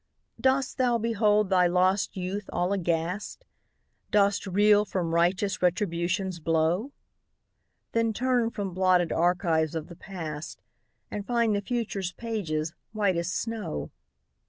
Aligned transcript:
Dost 0.39 0.79
thou 0.79 0.97
behold 0.97 1.51
thy 1.51 1.67
lost 1.67 2.17
youth 2.17 2.49
all 2.51 2.73
aghast? 2.73 3.45
Dost 4.09 4.47
reel 4.47 4.83
from 4.83 5.13
righteous 5.13 5.61
Retribution's 5.61 6.39
blow? 6.39 6.91
Then 7.91 8.11
turn 8.11 8.49
from 8.49 8.73
blotted 8.73 9.11
archives 9.11 9.75
of 9.75 9.89
the 9.89 9.95
past, 9.95 10.63
And 11.11 11.23
find 11.23 11.55
the 11.55 11.61
future's 11.61 12.13
pages 12.13 12.73
white 12.93 13.15
as 13.15 13.31
snow. 13.31 13.91